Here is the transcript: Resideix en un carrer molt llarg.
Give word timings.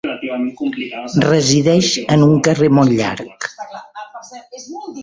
Resideix 1.25 1.91
en 2.17 2.27
un 2.31 2.35
carrer 2.49 2.71
molt 2.79 2.97
llarg. 3.03 3.51